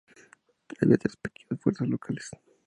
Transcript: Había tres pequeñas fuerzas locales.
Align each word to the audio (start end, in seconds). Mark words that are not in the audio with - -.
Había 0.81 0.97
tres 0.97 1.15
pequeñas 1.15 1.61
fuerzas 1.61 1.87
locales. 1.87 2.31